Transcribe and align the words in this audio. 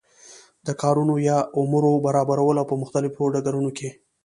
د 0.67 0.69
کارونو 0.81 1.15
یا 1.29 1.37
امورو 1.59 1.91
برابرول 2.05 2.55
او 2.59 2.65
په 2.71 2.75
مختلفو 2.81 3.31
ډګرونو 3.33 3.69
کی 3.77 3.89